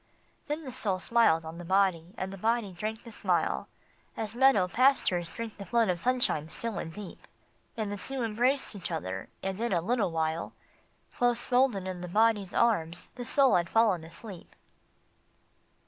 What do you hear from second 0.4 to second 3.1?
Then the Soul smiled on the Body, and the Body drank